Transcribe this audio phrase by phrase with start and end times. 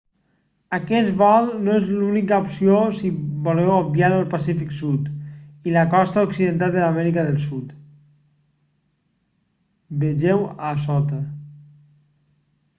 [0.75, 3.11] aquest vol no és l'única opció si
[3.47, 5.11] voleu obviar el pacífic sud
[5.71, 7.77] i la costa occidental de l'amèrica del sud.
[10.05, 11.21] vegeu a sota